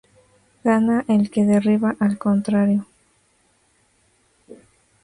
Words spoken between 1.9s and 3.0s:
al contrario.